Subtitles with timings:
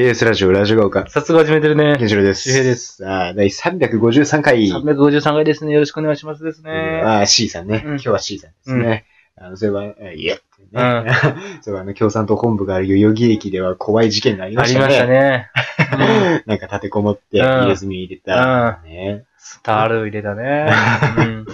[0.00, 1.06] KS ラジオ、ラジオが丘。
[1.10, 1.94] 早速始めてるね。
[1.98, 2.44] ケンシロウです。
[2.44, 4.66] 周平ですさあ、第353回。
[4.68, 5.74] 353回ですね。
[5.74, 7.02] よろしくお願いしますですね。
[7.04, 7.82] ああ、C さんね。
[7.84, 9.04] うん今日は C さんですね。
[9.36, 10.42] あの、そういえば、えいえって
[10.72, 11.12] ね。
[11.60, 14.84] そういえば、あの、共産党本部がある代々木駅では怖い事件がありましたね。
[14.86, 15.50] ありましたね。
[16.46, 18.80] なんか立てこもって、うん入れ墨入れた。
[18.84, 19.24] ね。
[19.42, 20.70] スタール入れたね。
[21.18, 21.46] うん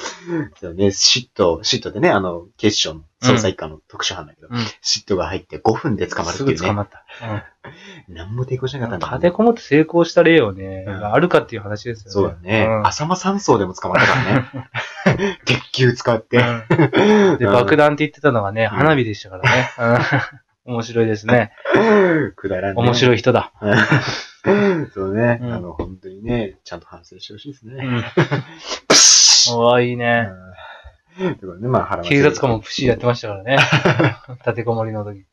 [0.60, 6.54] そうね、シット、シットでね、あの、警視庁の捜査一課の特殊班だけど、うんシットが入って5分で捕まるってすいうね。
[6.56, 7.04] ぐ捕まった。
[8.08, 12.10] 何も抵抗しなかったんだ立てこもって成功した例をね、うんあるかっていう話ですよね。
[12.12, 12.66] そうだね。
[12.68, 14.14] うん浅間山荘でも捕まったか
[15.06, 15.38] らね。
[15.46, 16.38] 鉄球使って。
[16.38, 16.42] う
[17.36, 19.70] んで、うん爆弾って言ってたのがね、花火でしたからね。
[19.78, 21.52] うん面白いですね。
[22.34, 22.82] くだらんね。
[22.82, 23.52] 面白い人だ。
[24.86, 24.90] い。
[24.92, 25.38] そうね。
[25.42, 25.52] うん。
[25.52, 27.74] あの、本当にね、ちゃんと反省してほしいですね。
[27.84, 28.04] うん。
[29.84, 30.28] いいね。
[31.20, 31.34] うん。
[31.36, 33.58] ということでね、まあ、腹警察官もプシーやってましたからね。
[34.44, 35.24] 立てこもりの時。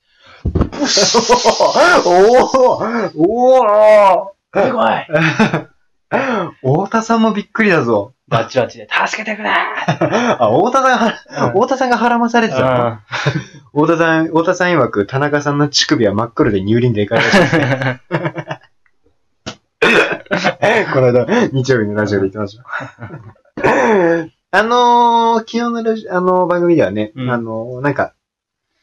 [2.05, 2.09] お
[3.16, 5.08] おおお出てこい
[6.61, 8.13] 太田さんもびっくりだぞ。
[8.28, 13.00] バッチバチで、助けてくれあ、太田さんがは、太田さんが腹まされてたの
[13.73, 18.02] 太田さん、太田さん曰く、田中さんの乳首は真っ黒で乳輪でかいらしいですね。
[20.94, 22.64] この間、日曜日のラジオで言ってました。
[24.56, 27.31] あのー、昨日のラジあの番組ではね、うん。
[27.31, 28.14] あのー、なんか、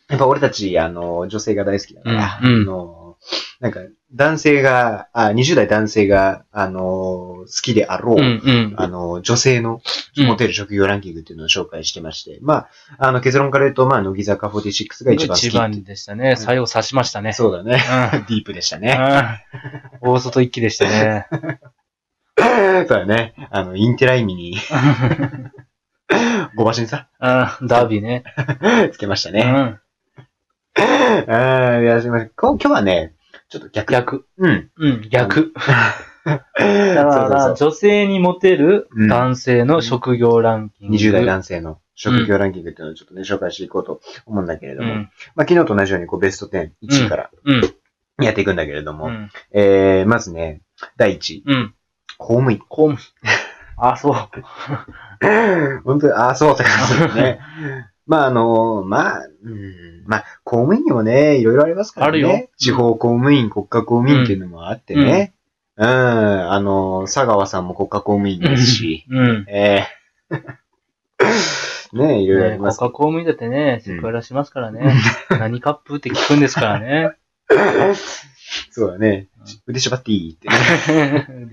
[0.09, 2.55] やっぱ俺たち、あのー、女性が大好きだから、うん。
[2.55, 2.63] うん。
[2.63, 3.00] あのー
[3.61, 3.81] なんか、
[4.13, 8.75] 男性が、あ、20代男性が、あのー、好きであろう、うんうん。
[8.77, 9.83] あの、女性の
[10.17, 16.37] うんモテる職業ランキングっていうのを紹介してまして、まあ、あの、結論から言うと、まあ、乃木坂46が一番好き一番でしたね。
[16.37, 17.35] 最後刺しましたね。
[17.35, 17.83] そうだね。
[18.15, 18.99] うんディープでしたね。
[20.03, 21.27] うん大外一気でしたね。
[22.39, 23.35] そうだね。
[23.51, 24.57] あの、インテライミに、
[26.57, 28.25] ごばしにさ、うんダービーね。
[28.93, 29.43] つけましたね。
[29.43, 29.81] うん
[30.77, 32.29] あ あ、いや、すみません。
[32.37, 33.15] こ今日はね、
[33.49, 33.93] ちょっと逆。
[33.93, 34.27] 逆。
[34.39, 34.71] うん。
[34.77, 35.53] うん、逆。
[36.25, 40.97] だだから、女性にモテるうん男性の職業ランキング。
[40.97, 45.11] 20代男性の職業ランキングっていうのをちょっとね、紹介していこうと思うんだけれども、うん。
[45.35, 48.25] まあ、昨日と同じようにこうベスト10、1位からうん。
[48.25, 49.31] やっていくんだけれども、うん。
[49.53, 50.61] えー、まずね、
[50.97, 51.75] 第1位、うん。
[52.19, 52.59] 公務員。
[52.69, 52.99] 公務。
[53.77, 54.15] あ、そう。
[55.85, 57.41] 本当に、ああ、そうって感じですね。
[58.11, 62.09] まあ、あの、まあ、うん、まあ、公務員にもね、いろいろありますからね。
[62.09, 65.33] あるよ地方公務員、国家公務員っていうのもあってね。
[65.77, 69.45] うん、あの、佐川さんも国家公務員ですし、うん。
[69.49, 69.87] え
[70.29, 70.37] え
[71.97, 72.79] ねいろいろありね、ます。
[72.79, 74.93] 国家公務員だってね、セクハラしますからね。
[75.31, 77.13] 何カップって聞くんですからね。
[78.73, 79.45] そうだねうん。
[79.69, 80.49] 腕縛っていいって
[81.33, 81.49] うん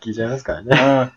[0.00, 1.12] 聞いちゃいますからね。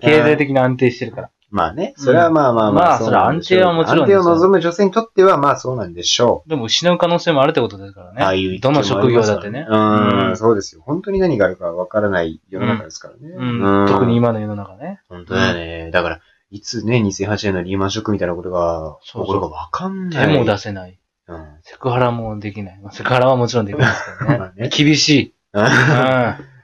[0.00, 1.30] 経済的に安定してるから。
[1.50, 6.48] まあね、それはまあまあまあ、まあそれは安定はもちろん安定を望む女性にとってはまあそうなんでしょう。
[6.48, 8.22] でも失う可能性もあるってことですからね。
[8.22, 9.66] ああいうどの職業だってね。
[9.66, 10.82] うん、うんそうですよ。
[10.84, 13.34] 本当に何があるかわからない世の中ですからね。
[13.34, 13.86] うん。
[13.88, 15.00] 特に今の世の中ね。
[15.08, 15.90] 本当だよね。
[15.90, 16.20] だから、
[16.50, 20.26] いつね、2008年のリーマンショックみたいなことが起そうそうこるかわかんない。
[20.26, 20.98] 手も出せない。
[21.28, 21.46] うん。
[21.62, 22.80] セクハラもできない。
[22.82, 25.34] まあセクハラはもちろんできないですけどね 厳しい。
[25.54, 25.64] うん。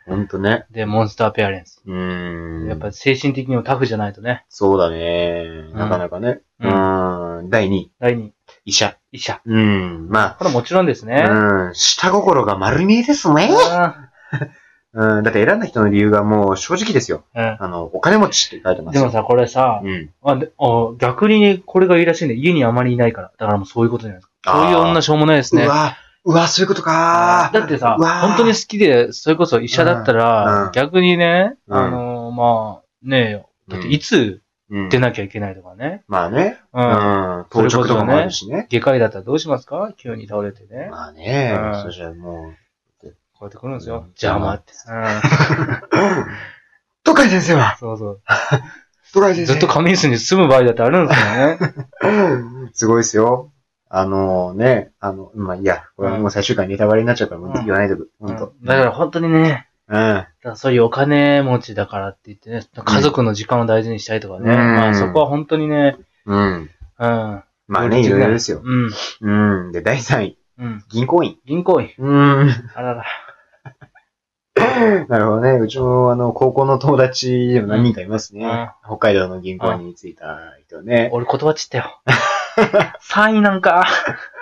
[0.06, 0.66] 本当ね。
[0.70, 1.82] で、モンスターペアレンス。
[1.86, 2.68] うーん。
[2.68, 4.44] やっぱ精神的にもタフじゃないとね。
[4.48, 5.70] そうだね。
[5.72, 6.40] なかなかね。
[6.60, 7.50] ううんん。
[7.50, 8.32] 第2位、第二、
[8.64, 8.96] 医者。
[9.12, 9.40] 医者。
[9.44, 10.08] うん。
[10.10, 11.26] まこれもちろんですあ、ね。
[11.28, 11.74] うん。
[11.74, 13.50] 下心が丸見えですね。
[14.92, 15.22] うん。
[15.24, 17.24] だって選んだ人の理由がもう正直ですよ。
[17.34, 19.00] うんあの、お金持ちって書いてますよ。
[19.02, 20.10] でもさ、これさ、うん。
[20.22, 20.38] あ
[20.98, 23.32] 逆にこれがいいらしいんで、家にあまりいないから。
[23.36, 24.52] だからもうそういうことじゃないですか。
[24.52, 25.64] そういう女しょうもないですね。
[25.64, 33.50] うわ、うわ、そういうことかだってさ、本当に好きで、それこそ医者だったうんらうん、逆にね、うんあのー、まあ、ねえよ。
[33.68, 34.40] だっていつ
[34.70, 36.02] うん出なきゃいけないとかね。
[36.08, 36.58] まあね。
[36.72, 36.80] う。
[36.80, 36.84] うん
[37.42, 37.46] ん。
[37.50, 38.66] 当直とかもあるしね。
[38.70, 39.92] 外科医だったらどうしますか？
[39.98, 40.88] 急に倒れてね。
[40.90, 41.82] まあねうん。
[41.82, 42.54] そしたらも
[43.02, 44.02] こうやって来るんですようん。
[44.08, 44.72] 邪魔って。
[44.88, 45.02] うん。
[45.02, 46.26] う。
[47.04, 47.76] 都会先生は？
[47.78, 48.20] そうそう。
[49.12, 52.68] 都会先生ずっと仮眠室に住む場合だってあるんですよね。
[52.72, 53.52] すごいですよ。
[53.96, 58.46] あのね、あの、まあいいや、これはもう最終回ネタバレになっちゃうから、もう言わないでく、ほんと。
[58.60, 59.96] うんだから本当にね、うん。
[59.96, 64.50] だからそういうお金持ちだからって言ってね、家族の時間を大事にしたいとかね。
[64.50, 65.96] うんまあそこは本当にね、
[66.26, 66.36] うん。
[66.38, 66.70] うん。
[66.98, 68.62] まあね、いろいろですよ。
[68.64, 68.90] うん。
[69.20, 69.72] うん。
[69.72, 70.84] で、第3位、うん。
[70.90, 71.38] 銀行員。
[71.46, 71.90] 銀行員。
[71.96, 72.50] うん。
[72.74, 73.04] あらら。
[75.08, 75.52] なるほどね。
[75.52, 78.72] うちも、あの、高校の友達でも何人かいますね。
[78.84, 81.10] 北海道の銀行に着いた人ね。
[81.12, 82.00] 俺断っちったよ。
[83.00, 83.84] 3位なんか。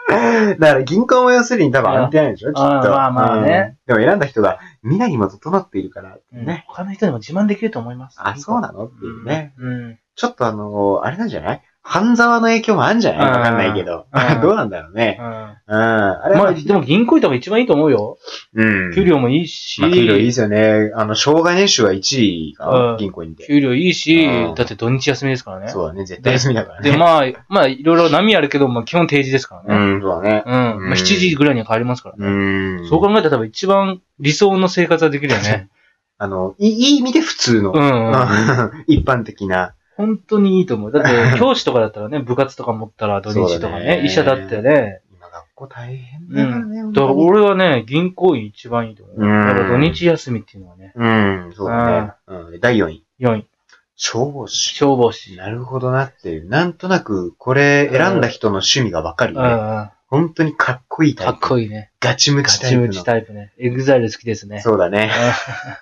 [0.08, 2.62] だから銀行も要するに多分安定なんでしょきっと。
[2.62, 3.94] あまあまあねうん。
[3.94, 6.64] でも選んだ人が、みなにも整っているから、うんね。
[6.68, 8.18] 他の人にも自慢できると思います。
[8.20, 8.86] あ、そうなの？
[8.86, 9.54] っていうね。
[9.58, 9.98] うん。
[10.16, 11.62] ちょっとあの、あれなんじゃない？
[11.84, 13.26] 半沢の影響もあるんじゃない？
[13.26, 14.34] うんわかんないけどう。
[14.38, 15.18] ん どうなんだろうね。
[15.20, 15.26] うん。
[15.26, 15.32] うん。
[15.68, 18.18] あれはまあ、でも銀行行った方が一番いいと思うよ。
[18.54, 18.92] うん。
[18.94, 19.80] 給料もいいし。
[19.80, 20.92] まあ、給料いいですよね。
[20.94, 23.44] あの、生姜年収は1位うがん銀行員で。
[23.46, 25.68] 給料いいしうん、だって土日休みですからね。
[25.68, 26.04] そうだね。
[26.04, 26.90] 絶対休みだからね。
[26.90, 29.84] で、まあ、まあ、いろいろ波あるけど、まあ、基本定時ですからね。
[29.94, 30.42] うん、そうだね。
[30.46, 30.52] うん。
[30.52, 32.82] まあ、7時ぐらいには帰りますからうね。
[32.82, 32.88] ん。
[32.88, 35.68] そう考えたら多分一番理想の生活はできるよね。
[36.18, 38.12] あの、いいいい意味で普通のう、ん。
[38.86, 39.72] 一般的な。
[40.02, 40.90] 本当にいいと思う。
[40.90, 41.08] だって、
[41.38, 45.00] 教師とかだったらね、部活とか持ったら土日とかそうだねね、医者だってね。
[45.12, 46.82] 今学校大変だからね。
[46.92, 49.16] だから俺はね、銀行員一番いいと思う。
[49.16, 52.12] うんやっぱ土日休みっていうのはね、うん、そうだね。
[52.26, 53.04] うん、第4位。
[53.20, 53.46] 4位、
[53.94, 54.74] 消防士。
[54.74, 55.36] 消防士。
[55.36, 56.48] なるほどなっていう。
[56.48, 59.48] なんとなく、これ選んだ人の趣味がわかるよね。
[59.48, 59.90] うんうん。
[60.08, 61.46] 本当にかっこいいタイかプ。
[61.46, 61.90] っこいいね。
[62.00, 63.32] ガチムガチムチタイプの。
[63.32, 63.52] チタイプね。
[63.58, 64.60] EXILE 好きですね。
[64.60, 65.10] そうだね。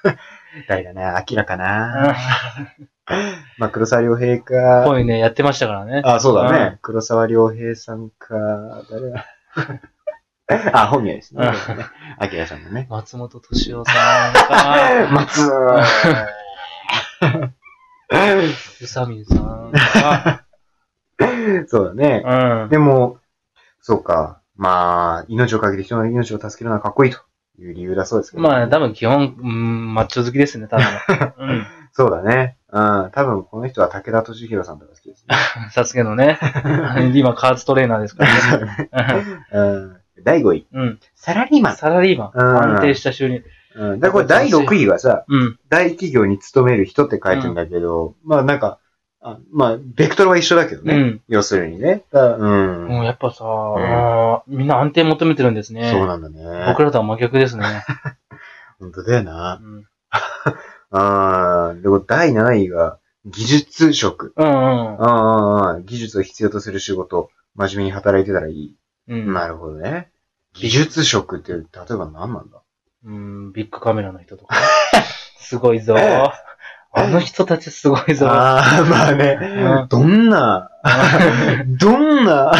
[0.04, 0.08] う
[0.68, 1.04] 誰だね。
[1.04, 2.16] アキラかんな。
[3.58, 4.84] まあ、黒沢良平か。
[4.84, 6.02] こういうね、やってましたからね。
[6.04, 6.78] あ、そうだね。
[6.82, 8.34] 黒沢良平さんか、
[8.90, 9.26] 誰だ？
[10.72, 11.48] あ、本名ですね。
[12.18, 12.86] アキラさんのね。
[12.90, 13.92] 松本敏夫さ
[14.30, 15.42] んか、 松
[18.80, 20.44] 宇佐美さんか、
[21.68, 22.22] そうだね。
[22.24, 22.68] うん。
[22.68, 23.18] でも、
[23.80, 24.40] そうか。
[24.56, 27.20] まあ、命をかけて人の命を助けるのはかっこいいと
[27.62, 30.86] いう理由だそうですけど、まあ、多分基本、うん、マッチョ好きですね、多分。
[31.38, 31.66] うん。
[31.92, 32.56] そうだね。
[32.72, 33.10] うん。
[33.12, 35.36] 多分この人は武田敏弘さんとか好きですね。
[35.72, 36.38] サスケのね。
[37.14, 38.90] 今、カーツトレーナーですからね。
[39.52, 39.96] うん。
[40.22, 40.66] 第5位。
[40.72, 41.00] うん。
[41.14, 41.76] サラリーマン。
[41.76, 42.30] サラリーマン。
[42.34, 43.42] うん安定した収入。
[43.74, 44.00] うん。
[44.00, 45.58] だからこれ第6位はさ、うん。
[45.68, 48.78] 大企業に勤める人って書いてるんだけど、まあなんか、
[49.22, 50.94] あまあ、ベクトルは一緒だけどね。
[50.94, 51.22] うん。
[51.28, 52.04] 要するにね。
[52.10, 52.86] だうん。
[52.88, 55.90] もうやっぱさ、あーみんな安定求めてるんですね。
[55.90, 56.64] そうなんだね。
[56.68, 57.84] 僕らとは真逆ですね。
[58.80, 59.66] 本当だよなう。
[59.66, 59.86] ん。
[60.90, 64.32] あーでも第7位が、技術職。
[64.36, 65.02] うんうん。
[65.02, 68.74] ああ、技術を必要とする仕事、真面目に働いてたらいい。
[69.08, 69.32] うん。
[69.34, 70.08] なるほどね。
[70.54, 71.64] 技術職って、例え
[71.94, 72.62] ば何なんだ？
[73.04, 74.56] うん、ビッグカメラの人とか。
[75.38, 75.94] すごいぞ。
[76.92, 78.28] あの人たちすごいぞ。
[78.28, 79.88] ああ、まあねうん。
[79.88, 80.70] どんな、
[81.78, 82.52] どんな、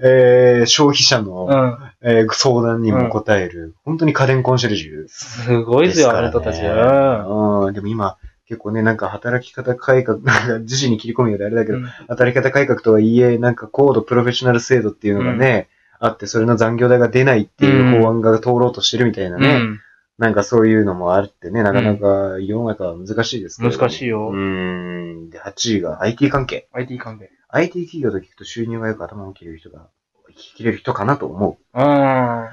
[0.00, 1.78] えー消費者の、うん。
[2.02, 6.62] えー相談にも答える、本当に家電コンシェルジュすごいですよ、あの人たち。
[6.62, 7.74] うんうん。
[7.74, 8.16] でも今、
[8.46, 15.68] 結構ね、なんか働き方改革、なんか自身に切り込むようであれだけど、うん働き方改革とはいえ、なんか高度プロフェッショナル制度っていうのがね、
[15.98, 19.80] あって、それの残業代が出ないっていう法案が通ろうとしてるみたいなね、うん。
[20.20, 23.74] なんかそういうのもあってね、なかなか世の中は難しいですけど。
[23.74, 24.36] 難しいようー
[25.28, 25.30] ん。
[25.30, 26.68] で、8位が IT 関係。
[26.72, 27.30] IT 関係。
[27.48, 29.88] IT 企業と聞くと収入がよく頭を切れる人が、
[30.36, 31.56] 切れる人かなと思う。
[31.74, 31.82] うん。
[31.82, 32.50] な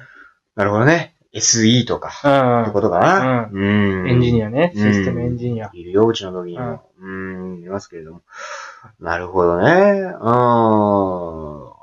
[0.56, 1.16] るほどね。
[1.34, 3.50] SE とか、ってことかな。
[3.52, 4.10] うん。
[4.10, 4.48] エンジニア。
[4.48, 4.72] アね。
[4.74, 5.70] うんシステムエンジニア。
[5.74, 6.90] いるよ、うちの時にも。
[7.02, 8.22] うん、いますけれども。
[9.02, 10.04] なるほどね。
[10.04, 10.22] うん、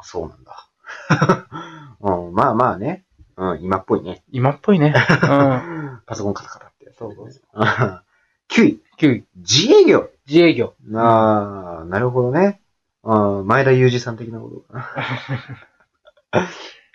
[0.01, 0.67] そうなんだ。
[2.01, 3.04] うん、まあまあね。
[3.37, 4.23] うん、今っぽいね。
[4.31, 4.95] 今っぽいね。
[4.95, 6.01] うん。
[6.07, 6.97] パソコンカタカタってやつ。
[6.97, 7.41] そうそうそ
[8.49, 8.81] 9位。
[8.99, 9.25] 9位。
[9.37, 10.11] 自営業。
[10.27, 10.75] 自営業。
[10.95, 12.61] ああ、なるほどね。
[13.03, 14.91] あー前田裕二さん的なことかな。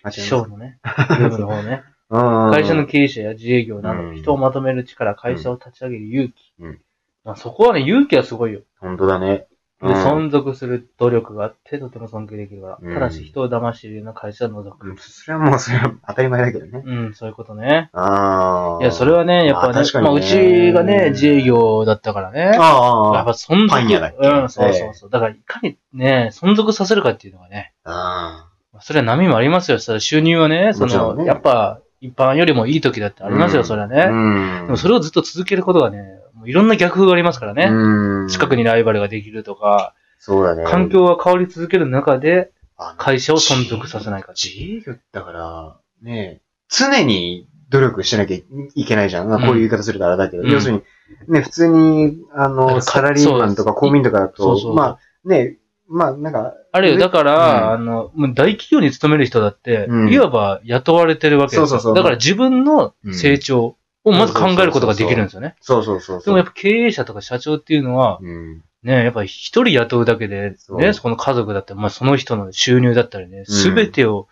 [0.03, 0.12] あ、
[0.47, 0.80] のね。
[0.83, 1.83] ゲームの方ね。
[2.09, 6.54] うん会社の経営者や自営業など、うん人をまとめる力、会社を立ち上げる勇気。
[6.59, 6.81] うん
[7.23, 8.61] まあそこはね、勇気はすごいよ。
[8.80, 9.45] 本当だね。
[9.81, 12.78] でうん存続する努力があって、とても尊敬できるから。
[12.81, 14.90] うんただし、人を騙しているような会社は除く。
[14.90, 16.83] うんそれはもう、それは当たり前だけどね。
[16.86, 17.90] うん、そういうことね。
[17.94, 18.81] ああ。
[18.81, 22.40] いや、それはね、やっぱねまあ確、かにねまあ、うちがね、自営業だったからね。
[22.42, 23.24] やっああ。
[23.26, 23.69] ぱ存続。
[23.69, 24.28] パン屋だっけ？
[24.28, 25.09] うん、そうそうそう。
[25.09, 28.50] だから、いかにね、存続させるかっていうのがね、あ
[28.81, 29.80] それは波もありますよ。
[29.80, 33.68] それは収入はね、その、もちろんねやっぱ、一般よりもいい時だってありますよ、うんあ。
[33.68, 34.06] それはね。
[34.09, 34.66] うん。
[34.68, 37.66] でもそれをずっと続けることがね、いろんな逆風がありますからね。
[37.69, 38.28] うん。
[38.28, 40.66] 近くにライバルができるとか、そうだね。
[40.66, 42.52] 環境が変わり続ける中で、
[42.98, 48.38] 会社を存続させないか自営業だから、ね、常に努力しなきゃ
[48.76, 49.30] いけないじゃん。
[49.30, 50.81] こういう言い方するとあれだけど、うん要するに、
[51.28, 56.98] ね、普通に、あの、かサラリーマンとか公務員とかだと、そうそうまあ、ね、まあ、なんか、あるよ。
[56.98, 61.68] だから、うんあの、もう大企業に勤める人だって、うんいわば雇われてるわけですよ。
[61.68, 63.76] そうそうそうだから自分の成長
[64.09, 65.56] をまず考えることができるんですよね。
[65.61, 66.23] そうそうそう。
[66.23, 68.63] でもやっぱ経営者とか社長っていうのは、うん。
[68.83, 74.28] ね、やっぱり一人雇うだけで、ね、そこの家族だったり、まあその人の収入だったりね、うんすべてを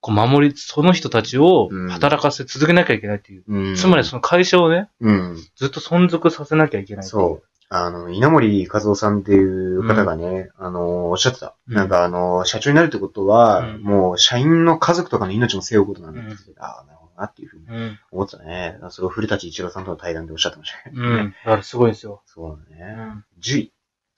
[0.00, 3.44] こう守り、その人たちをうん働かせ続けなきゃいけないっていう。
[3.48, 3.76] うん。
[3.76, 5.36] つまりその会社をね、うん。
[5.56, 7.04] ずっと存続させなきゃいけない。
[7.04, 7.48] そう。
[7.70, 11.54] あの、稲森和夫さんっていう方がね、あの、おっしゃってた。
[11.68, 17.98] うんなんかあの、社長になるってことは、うんもう社員の家族とかの命も背負うことなんだってああ、なるなっていうふうにうん。
[18.12, 18.78] 思ってたね。
[18.90, 20.96] それを古舘一郎さんとの対談でおっしゃってましたね。
[20.96, 21.34] うん。
[21.44, 22.22] だからすごいですよ。
[22.26, 22.94] そうだね。
[22.96, 23.24] うん。
[23.42, 23.72] 10位。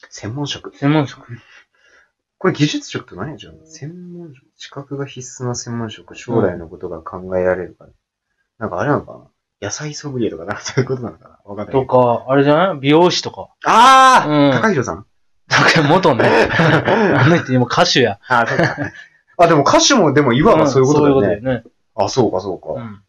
[0.08, 0.76] 専門職。
[0.76, 1.26] 専門職。
[2.38, 4.46] これ技術職と何やじゃん専門職。
[4.56, 6.14] 資格が必須な専門職。
[6.16, 7.90] 将来のことが考えられるから。
[8.58, 9.68] なんかあれなのかな？
[9.68, 11.38] 野菜ソムリエとかなんかそういうことなのかな？
[11.44, 11.86] わかんないけとど。
[11.86, 12.78] か、あれじゃない？
[12.80, 13.48] 美容師とか。
[13.66, 15.06] ああ、うん高弘さん
[15.48, 16.24] なんか元ね。
[16.48, 18.18] あの人今歌手や。
[18.28, 18.76] ああ、そうか。
[19.36, 21.20] あ、でも歌手も、でもいわばそういうことだよね。
[21.20, 21.70] んそういうことだよね。
[22.04, 22.72] あ、そうか、そうか。
[22.72, 23.02] うん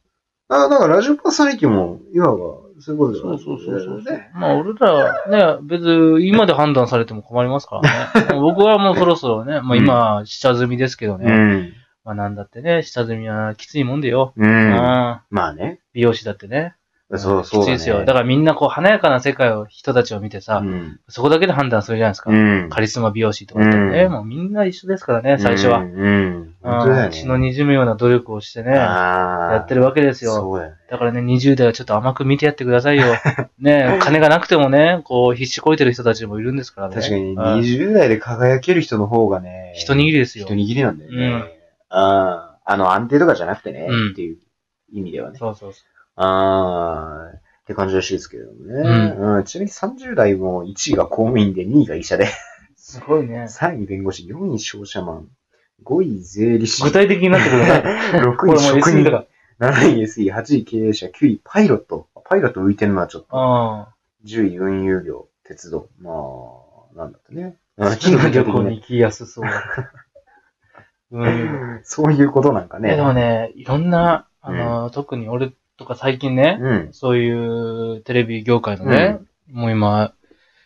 [0.54, 2.38] あ、だからラジオパーソナリティも、いわば
[2.82, 4.14] そういうことだよそうそうそうそう。
[4.14, 4.30] ね。
[4.34, 8.36] まあ俺らね、別に今で判断されても困りますからね。
[8.42, 11.26] 僕はもうそろそろね、まあ今、下積みですけどね。
[11.26, 11.74] うん。
[12.04, 14.34] まあなんだってね、下積みはきついもんでよ。
[14.36, 14.46] うん。
[14.46, 15.80] うんまあね。
[15.94, 16.76] 美容師だってね。
[17.18, 17.66] そうそうだね。
[17.66, 18.06] きついですよ。
[18.06, 21.00] だからみんなこう華やかな世界を、人たちを見てさ、うん。
[21.08, 22.32] そこだけで判断するじゃないですか。
[22.32, 22.70] うん。
[22.70, 25.80] カリスマ美容師とかってね、うんもうみんな一緒ですからね、最初は。
[25.80, 26.56] うん。
[26.64, 27.12] うん。
[27.12, 28.72] 血の滲むような努力をしてね。
[28.72, 30.34] やってるわけですよ。
[30.34, 30.70] そうだ。
[30.90, 33.06] だからね、20代はちょっと甘く見てやってくださいよ。
[33.60, 36.96] ね金がなくてもね、こう必死こいてる人たちもいるんですからね。
[36.96, 40.54] 確かに、うん20代で輝ける人の方がね、一握りですよ一。
[40.54, 41.26] 握りなんだよね。
[41.26, 41.62] うん
[41.94, 44.38] ああ、あの、安定とかじゃなくてね、うんっていう
[44.94, 45.38] 意味ではね。
[45.38, 45.84] そうそうそ
[46.16, 49.16] ああ、って感じらしいですけどね。
[49.18, 49.44] うん。
[49.44, 52.28] ちなみに30代も1位が公務員で2位が医者で、う。
[52.76, 53.44] すごいね。
[53.44, 55.28] 3位弁護士、4位商社マン、
[55.84, 57.84] 5位税理士、具体的になってくるね。
[58.22, 59.26] 6これも位職 SE 人だか、
[59.60, 62.08] 7位 SE、8位経営者、9位パイロット。
[62.26, 63.36] パイロット浮いてるのはちょっと。
[63.36, 63.94] ら。
[64.26, 65.90] 10位運輸業、鉄道。
[66.00, 67.58] まあ、なんだってね。
[67.78, 67.90] うん。
[67.90, 69.46] 好きな旅行に行きやすそう。
[71.12, 71.82] うん。
[71.84, 72.92] そういうことなんかね。
[72.92, 76.90] ね、でもね、いろんな、あの、特に俺とか最近ね、うん。
[76.92, 79.20] そういうテレビ業界のね、
[79.52, 80.14] もう今、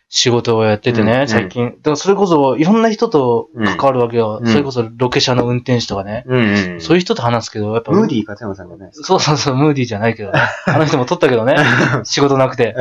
[0.08, 1.70] 仕事をやっててね、うん最近。
[1.70, 4.40] だからそれこそ、いろんな人と関わるわけよ。
[4.42, 6.24] うんそれこそロケ車の運転手とかね。
[6.26, 6.80] うん、うん。
[6.80, 8.90] そういう人と話すけど、やっぱ、ムーディー勝山さんがね。
[8.92, 10.40] そうそうそう、ムーディーじゃないけどね。
[10.66, 11.56] あの人も撮ったけどね。
[12.04, 12.74] 仕事なくて。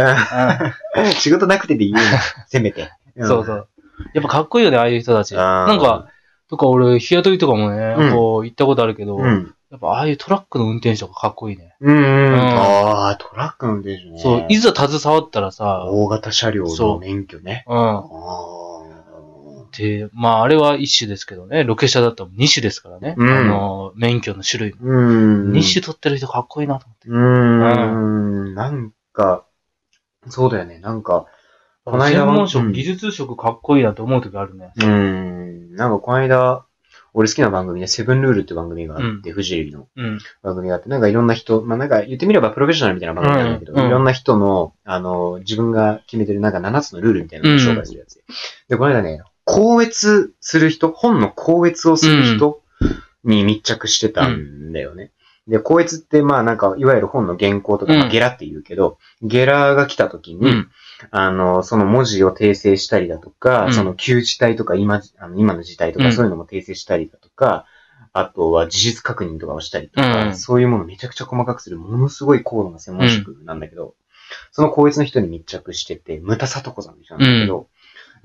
[0.96, 2.02] うん仕事なくてで言うな。
[2.48, 2.92] せめて。
[3.16, 3.68] うん、そうそう。
[4.14, 5.36] やっぱかっこいいよね、ああいう人たち。
[5.36, 6.10] あーなんか、
[6.48, 9.55] とか俺、日雇いとかもね、うんこう、行ったことあるけど、うん。
[9.72, 11.76] やっぱああいうトラックの運転手とかかっこいいね。
[11.80, 11.96] うん。
[11.96, 12.04] うん。
[12.04, 14.20] うんああ、トラックの運転手ね。
[14.20, 17.66] そう、いざ携わったらさ、大型車両の免許ね。
[17.68, 17.76] うん。
[17.78, 18.02] あ
[19.78, 23.16] で、まあ、あれは一種ですけどね、ロケ車だったら二種ですからね。
[23.18, 24.82] うんあの、免許の種類も。
[24.82, 25.52] ーうん。
[25.52, 27.10] 二種取ってる人かっこいいなと思って。
[27.10, 28.56] うーん。
[28.56, 29.46] なんか、
[30.30, 30.80] そうだよね。
[30.80, 31.26] なんか、
[31.84, 34.72] この間専門職、うん技術職かっこいいなと思う時あるね。
[34.78, 35.76] うーん。
[35.76, 36.65] なんかこの間、
[37.18, 40.20] 俺好きな番組で、セブンルールって番組があって、フジテレビのうん。
[40.44, 48.24] 番組があって、なんかいろんな人、まあなんか言ってみればプロフェッショナルみたいな番組なんだけど、いろんな人の、あの、自分が決めてるなんか7つのルールみたいなのを紹介するやつで。
[48.68, 52.62] で、この間ね、校閲する人、本の校閲をする人
[53.24, 55.12] に密着してたんだよね。
[55.48, 60.70] で、校閲ってまあなんか、いわゆる本の原稿とか、ゲラって言うけど、ゲラが来た時に、うん。
[61.12, 63.74] あの、その文字を訂正したりだとか、うん。
[63.74, 66.14] その旧字体とか今、あの今の字体とか、うん。
[66.14, 67.66] そういうのも訂正したりだとか、
[68.14, 70.38] あとは事実確認とかをしたりとか、うん。
[70.38, 73.96] そういうものをめちゃくちゃ細かくする、ものすごい高度な専門職なんだけど、
[74.52, 77.68] その校閲の人に密着してて、ムタサトコさんって人なんだけど、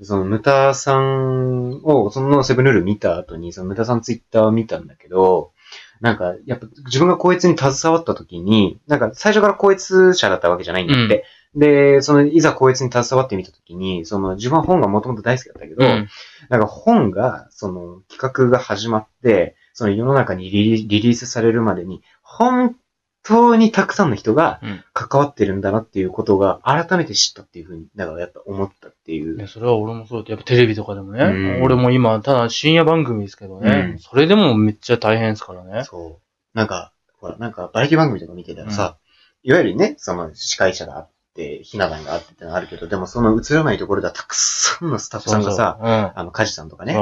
[0.01, 5.51] そのムタさんを、そのセブンルール見た後に、そのムタさんツイッターを見たんだけど、
[5.99, 11.25] なんか、やっぱ自分が校閲に携わった時に、なんか最初から校閲者だったわけじゃないんだって。
[11.55, 16.07] で、その、いざ校閲に携わってみた時に、その、自分は本がもともと大好きだったけど、うん。
[16.49, 22.75] なんか本が、その、企画が始まって、その世の中にリリースされるまでに、本
[23.23, 29.37] 当にたくさんの人がうん関わってるんだなっていうことが改めて知ったっていうふうに、だからやっぱ思ったっていう。
[29.37, 35.83] ね、それは俺もそうだって、やっぱテレビとかでもね、うん俺も今、ただ深夜番組ですけどね、うんそれでもめっちゃ大変ですからね。
[35.85, 36.57] そう。
[36.57, 38.97] なんか、ほら、なんか、バラエティ番組とか見てたらさ、
[39.43, 46.97] いわゆるね、その司会者があって、ひな壇があってってのあるけど、でもその映らないところではたくさんのスタッフさんがさ、そうそうあの、カジさんとかね、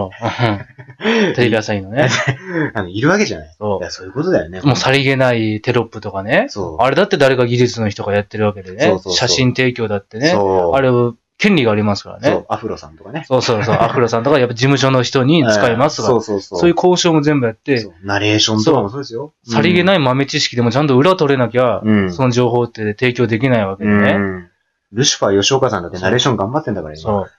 [1.36, 2.09] テレビ朝日のね。
[2.74, 3.55] あの、いるわけじゃない。
[3.57, 4.59] そいやそういうことだよね。
[4.63, 4.67] う。
[4.67, 6.48] もうさりげないテロップとかね。
[6.50, 6.81] そう。
[6.81, 8.86] あれだって誰か技術の人がやってるわけでね。
[8.86, 10.29] そうそうそう写真提供だってね。
[10.29, 10.75] そう。
[10.75, 12.29] あれを、権利がありますからね。
[12.29, 13.24] そう、アフロさんとかね。
[13.25, 13.75] そうそうそう。
[13.79, 16.60] アフロさんとか、やっぱ事務所の人に使いますとか、そうそうそう。
[16.60, 19.31] そういう交渉も全部やってそ、うナレーションとかもそうですよ。
[19.46, 24.13] さりげない豆知識でもちゃんと裏取れなきゃ、うんその情報って提供できないわけうでね。
[24.13, 24.50] ん。
[24.91, 27.01] ルシファー吉岡さんだってナレーション頑張ってんだから、今。
[27.01, 27.31] そう。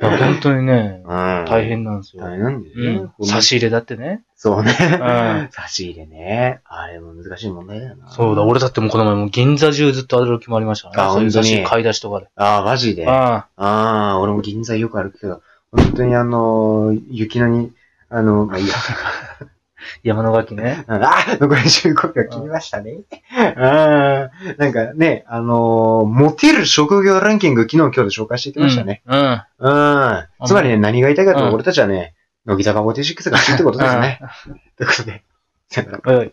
[0.00, 1.44] 本当にね、うん。
[1.48, 2.22] 大変なんですよ。
[2.22, 3.26] 大変なんだよねうん。。
[3.26, 4.22] 差し入れだってね。
[4.36, 4.70] そうね。
[4.70, 6.60] ん差し入れね。
[6.64, 8.08] あれも難しい問題だよな。
[8.10, 10.94] そうだ、俺だってもうこの前もう銀座中ずっと歩き回りましたね。
[10.98, 12.28] あ本当に買い出しとかで。
[12.36, 13.08] ああ、マジで？
[13.08, 15.42] あああ、俺も銀座よく歩くけど、
[15.72, 17.72] 本当にあの、雪のに、
[18.08, 18.74] あの、まあいいや。
[19.76, 20.84] あ、山の垣ね。
[20.88, 22.98] ああ、残り15秒切りましたね。
[23.36, 29.02] ああ、なんかね、あのーモテる職業ランキング昨日今日で紹介してきましたね。
[29.06, 29.18] うん。
[29.18, 29.30] うん。
[29.30, 30.12] う
[30.44, 30.46] ん。
[30.46, 32.14] つまりね、何が言いたいかというと、うん俺たちはね、
[32.46, 34.20] 乃木坂46が好きってことですね。
[34.76, 35.24] ということで、
[35.68, 36.26] さよなら。